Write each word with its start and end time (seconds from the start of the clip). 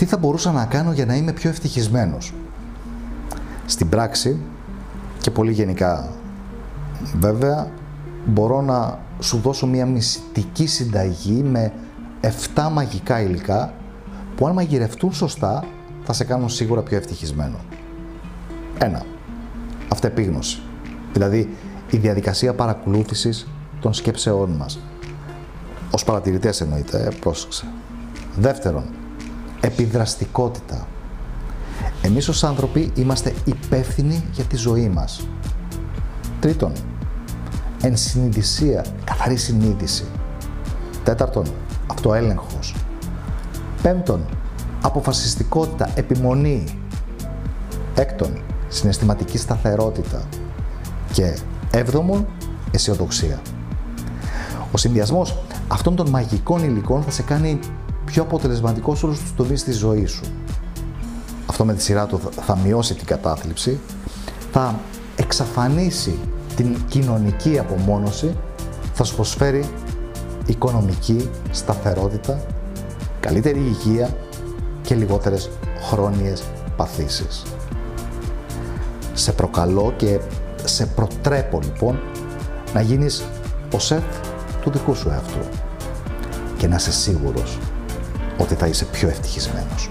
Τι 0.00 0.06
θα 0.06 0.16
μπορούσα 0.16 0.52
να 0.52 0.64
κάνω 0.64 0.92
για 0.92 1.06
να 1.06 1.14
είμαι 1.14 1.32
πιο 1.32 1.50
ευτυχισμένος; 1.50 2.32
Στην 3.66 3.88
πράξη 3.88 4.40
και 5.20 5.30
πολύ 5.30 5.52
γενικά 5.52 6.08
βέβαια 7.18 7.70
μπορώ 8.26 8.60
να 8.60 8.98
σου 9.18 9.38
δώσω 9.38 9.66
μια 9.66 9.86
μυστική 9.86 10.66
συνταγή 10.66 11.42
με 11.42 11.72
7 12.54 12.68
μαγικά 12.72 13.20
υλικά 13.20 13.72
που 14.36 14.46
αν 14.46 14.52
μαγειρευτούν 14.52 15.12
σωστά 15.12 15.64
θα 16.04 16.12
σε 16.12 16.24
κάνουν 16.24 16.48
σίγουρα 16.48 16.82
πιο 16.82 16.96
ευτυχισμένο. 16.96 17.56
Ένα. 18.78 19.04
Αυτεπίγνωση. 19.88 20.62
Δηλαδή 21.12 21.56
η 21.90 21.96
διαδικασία 21.96 22.54
παρακολούθησης 22.54 23.48
των 23.80 23.94
σκέψεών 23.94 24.50
μας. 24.50 24.78
Ως 25.90 26.04
παρατηρητές 26.04 26.60
εννοείται, 26.60 27.02
ε, 27.02 27.08
πρόσεξε. 27.20 27.64
Δεύτερον, 28.36 28.84
επιδραστικότητα. 29.60 30.86
Εμείς 32.02 32.28
ως 32.28 32.44
άνθρωποι 32.44 32.92
είμαστε 32.94 33.34
υπεύθυνοι 33.44 34.24
για 34.32 34.44
τη 34.44 34.56
ζωή 34.56 34.88
μας. 34.88 35.28
Τρίτον, 36.40 36.72
ενσυνειδησία, 37.82 38.84
καθαρή 39.04 39.36
συνείδηση. 39.36 40.04
Τέταρτον, 41.04 41.46
αυτοέλεγχος. 41.86 42.74
Πέμπτον, 43.82 44.20
αποφασιστικότητα, 44.80 45.90
επιμονή. 45.94 46.64
Έκτον, 47.94 48.42
συναισθηματική 48.68 49.38
σταθερότητα. 49.38 50.22
Και 51.12 51.38
έβδομον, 51.70 52.26
αισιοδοξία. 52.70 53.40
Ο 54.72 54.76
συνδυασμός 54.76 55.38
αυτών 55.68 55.96
των 55.96 56.08
μαγικών 56.08 56.64
υλικών 56.64 57.02
θα 57.02 57.10
σε 57.10 57.22
κάνει 57.22 57.58
πιο 58.10 58.22
αποτελεσματικό 58.22 58.94
σε 58.94 59.06
όλους 59.06 59.20
τους 59.20 59.34
τομείς 59.34 59.64
της 59.64 59.78
ζωής 59.78 60.10
σου. 60.10 60.24
Αυτό 61.46 61.64
με 61.64 61.74
τη 61.74 61.82
σειρά 61.82 62.06
του 62.06 62.20
θα 62.46 62.56
μειώσει 62.56 62.94
την 62.94 63.06
κατάθλιψη, 63.06 63.80
θα 64.52 64.80
εξαφανίσει 65.16 66.18
την 66.56 66.76
κοινωνική 66.88 67.58
απομόνωση, 67.58 68.36
θα 68.94 69.04
σου 69.04 69.14
προσφέρει 69.14 69.68
οικονομική 70.46 71.30
σταθερότητα, 71.50 72.40
καλύτερη 73.20 73.58
υγεία 73.58 74.16
και 74.82 74.94
λιγότερες 74.94 75.50
χρόνιες 75.82 76.42
παθήσεις. 76.76 77.42
Σε 79.12 79.32
προκαλώ 79.32 79.92
και 79.96 80.18
σε 80.64 80.86
προτρέπω 80.86 81.60
λοιπόν 81.62 81.98
να 82.74 82.80
γίνεις 82.80 83.24
ο 83.74 83.78
σεφ 83.78 84.02
του 84.62 84.70
δικού 84.70 84.94
σου 84.94 85.08
εαυτού 85.08 85.46
και 86.56 86.66
να 86.68 86.76
είσαι 86.76 86.92
σίγουρος 86.92 87.58
ότι 88.40 88.54
θα 88.54 88.66
είσαι 88.66 88.84
πιο 88.84 89.08
ευτυχισμένος. 89.08 89.90